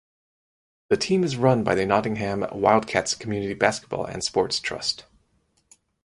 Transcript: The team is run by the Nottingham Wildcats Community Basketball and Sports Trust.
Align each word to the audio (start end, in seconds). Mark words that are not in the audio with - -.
The 0.89 0.97
team 0.97 1.23
is 1.23 1.37
run 1.37 1.63
by 1.63 1.75
the 1.75 1.85
Nottingham 1.85 2.47
Wildcats 2.51 3.13
Community 3.13 3.53
Basketball 3.53 4.03
and 4.05 4.23
Sports 4.23 4.59
Trust. 4.59 5.05